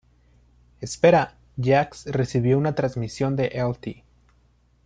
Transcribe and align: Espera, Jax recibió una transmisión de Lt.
Espera, 0.79 1.37
Jax 1.57 2.07
recibió 2.07 2.57
una 2.57 2.73
transmisión 2.73 3.35
de 3.35 3.49
Lt. 3.53 4.03